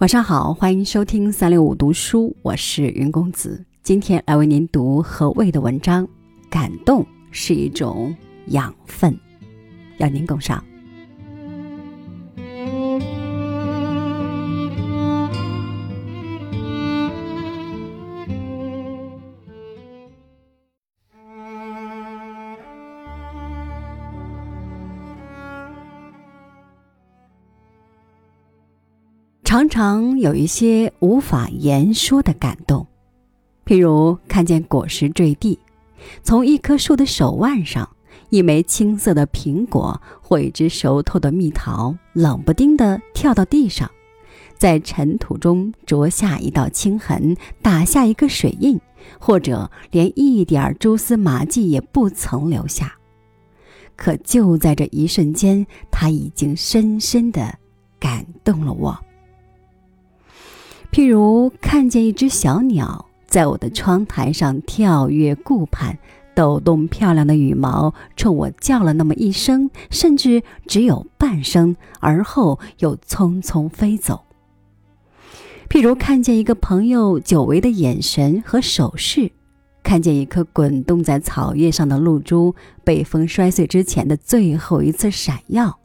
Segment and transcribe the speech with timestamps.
[0.00, 3.62] 晚上好，欢迎收听三六五读书，我是云公子。
[3.82, 6.08] 今天来为您读何谓的文章，
[6.48, 8.16] 感动是一种
[8.46, 9.14] 养分，
[9.98, 10.64] 邀您共赏。
[29.50, 32.86] 常常有一些无法言说的感动，
[33.66, 35.58] 譬如看见果实坠地，
[36.22, 37.90] 从一棵树的手腕上，
[38.28, 43.90] 一枚青色的苹果或一只熟透的蜜桃，冷不丁地跳到地上，
[44.56, 48.80] 在尘土中啄下一道青痕，打下一个水印，
[49.18, 52.94] 或者连一点蛛丝马迹也不曾留下。
[53.96, 57.52] 可就在这一瞬间，它已经深深地
[57.98, 58.96] 感动了我。
[60.92, 65.96] 譬如看见一只小鸟在我的窗台上跳跃顾盼，
[66.34, 74.22] 抖动漂亮的羽毛，冲我叫了那么一声，甚至只有半声，而后又匆匆飞走。
[75.68, 79.30] 譬如看见一个朋友久违的眼神和手势，
[79.84, 82.52] 看见一颗滚动在草叶上的露珠
[82.82, 85.78] 被风摔碎之前的最后一次闪耀。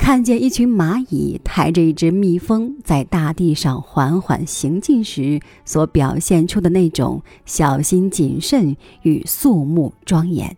[0.00, 10.56] 看见一群蚂蚁抬着一只蜜蜂在大地上缓缓行进时，所表现出的那种小心谨慎与肃穆庄严。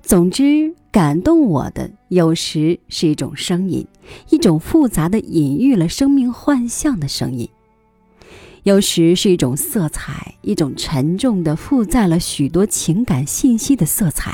[0.00, 3.84] 总之，感动我的有时是一种声音，
[4.30, 7.48] 一种复杂的隐喻了生命幻象的声音；
[8.62, 14.30] 有时是一种色彩，一种沉重的负载了许多情感信息的色彩；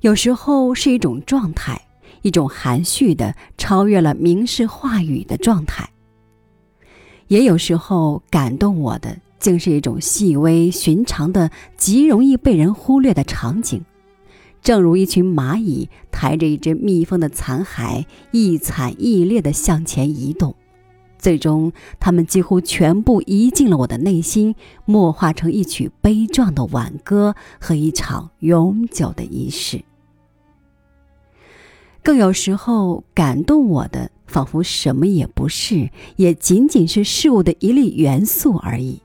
[0.00, 1.80] 有时候是一种状态。
[2.24, 5.90] 一种含蓄的、超越了明示话语的状态。
[7.28, 13.82] 也有时候感动我的，竟是一种细微寻常的、极容易被人忽略的场景，
[14.62, 20.54] 正如一群蚂蚁抬着一只蜜蜂的残骸，一惨一烈地向前移动，
[21.18, 24.54] 最终，它们几乎全部移进了我的内心，
[24.86, 29.82] 默化成一曲悲壮的挽歌和一场永久的仪式。
[32.04, 39.00] 更有时候感动我的，仿佛什么也不是，也仅仅是事物的一粒元素而已。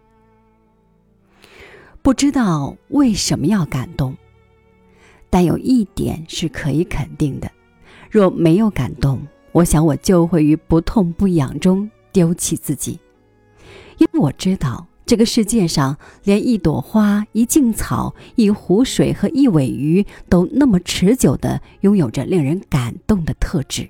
[2.01, 4.17] 不知道为什么要感动，
[5.29, 7.49] 但有一点是可以肯定的：
[8.11, 12.99] 若没有感动，我想我就会于不痛不痒中丢弃自己，
[13.97, 14.88] 因为我知道。
[15.09, 23.89] 这个世界上，连一朵花、一茎草、一湖水和一尾鱼，都那么持久的拥有着令人感动的特质。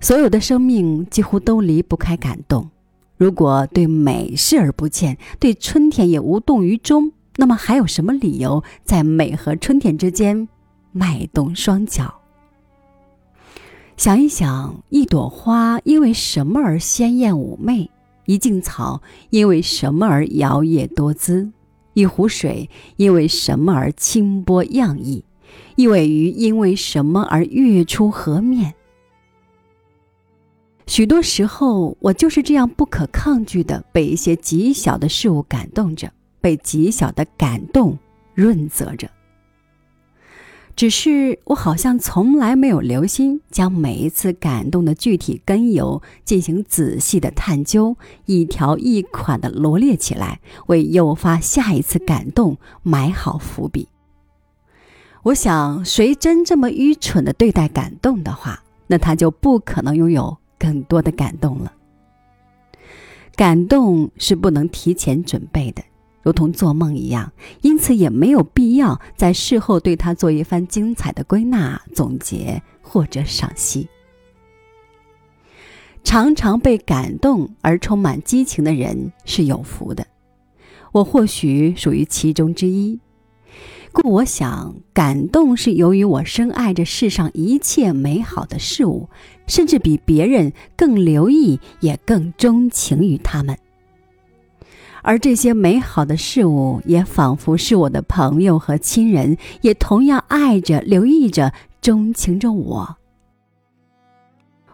[0.00, 2.70] 所有的生命几乎都离不开感动。
[3.16, 10.46] 如果对美视而不见，对春天也无动于衷，那么还有什么理由在美和春天之间
[10.92, 12.20] 迈动双脚？
[13.96, 17.90] 想一想，一朵花因为什么而鲜艳妩媚？
[18.26, 19.00] 一茎草
[19.30, 21.50] 因为什么而摇曳多姿？
[21.94, 25.24] 一湖水因为什么而清波漾溢？
[25.76, 28.74] 一尾鱼因为什么而跃出河面？
[30.86, 37.98] 许多时候，我就是这样不可抗拒的被一些极小的事物感动着，被极小的感动
[38.34, 39.08] 润泽着。
[40.76, 53.88] 只是我好像从来没有留心将每一次感动的具体根由进行仔细的探究，一条一款的罗列起来，为诱发下一次感动埋好伏笔。
[55.22, 61.72] 我想，谁真这么愚蠢的对待感动的话，那他就不可能拥有更多的感动了。
[63.34, 65.82] 感动是不能提前准备的。
[66.26, 67.32] 如同做梦一样，
[67.62, 73.86] 因此也没有必要在事后对他做一番精彩的归纳、总结或者赏析。
[76.02, 80.04] 常常被感动而充满激情的人是有福的，
[80.90, 82.98] 我或许属于其中之一。
[83.92, 89.08] 故我想，感动是由于我深爱着世上一切美好的事物，
[89.46, 93.56] 甚至比别人更留意，也更钟情于他们。
[95.06, 102.96] 而这些美好的事物，也仿佛是我的朋友和亲人，也同样爱着、留意着、钟情着我。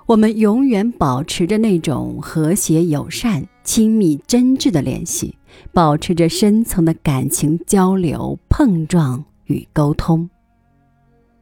[0.06, 5.36] 我们永远保持着那种和谐、友善、亲密、真挚的联系，
[5.70, 10.30] 保持着深层的感情交流、碰撞与沟通，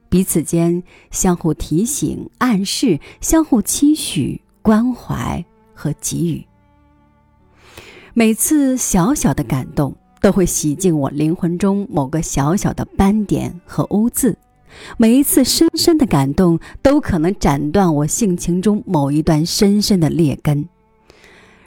[0.09, 0.83] 彼此间
[1.13, 5.45] 相互提醒、暗示，相互期许，关怀
[5.75, 6.50] 和给予。
[8.13, 14.33] 每次小小的感动，都会洗净我灵魂中某个小小的斑点和污渍；
[14.97, 20.69] 每一次深深的感动，都可能斩断我性情中某一段深深的劣根。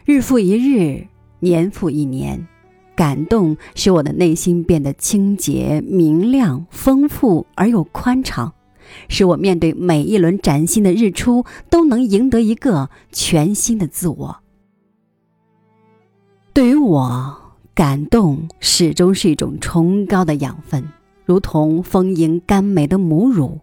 [0.04, 1.08] 日复一日，
[1.40, 2.46] 年复一年，
[2.94, 8.52] 感动使我的内心变得清洁、明亮、丰富而又宽敞，
[9.08, 14.43] 使我面对每一轮崭新的日出，都能赢得一个全新的自我。
[16.54, 17.36] 对于我，
[17.74, 20.88] 感动始终是一种崇高的养分，
[21.26, 23.60] 如同丰盈甘美的母乳。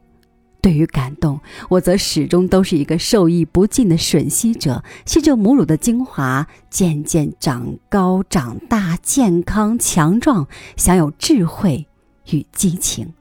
[0.61, 1.39] 对于感动，
[1.69, 11.87] 我则始终都是一个受益不尽的吮吸者，吸着母乳的精华，渐渐长高、长大、健康、强壮，享有智慧
[12.31, 13.15] 与激情。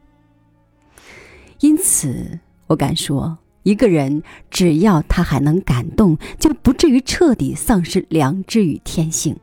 [1.60, 9.38] 因此，我敢说，一个人只要他还能感动，就不至于彻底丧失良知与天性。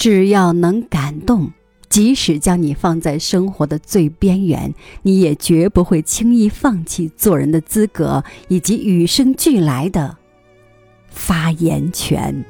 [0.00, 1.50] 只要能感动，
[1.90, 10.16] 即使将你放在生活的最边缘，你也绝不会轻易放弃做人的资格以及与生俱来的
[11.10, 12.42] 发言权。